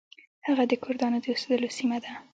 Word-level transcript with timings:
هغه 0.47 0.63
د 0.67 0.73
کردانو 0.83 1.17
د 1.21 1.25
اوسیدلو 1.33 1.69
سیمه 1.77 1.97
ده. 2.03 2.11